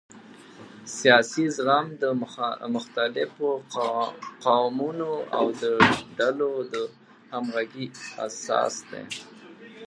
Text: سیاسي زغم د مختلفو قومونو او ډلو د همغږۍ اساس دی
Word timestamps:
سیاسي 0.97 1.45
زغم 1.55 1.85
د 2.01 2.03
مختلفو 2.75 3.49
قومونو 4.43 5.11
او 5.37 5.45
ډلو 6.17 6.51
د 6.73 6.75
همغږۍ 7.31 7.87
اساس 8.27 8.75
دی 8.89 9.03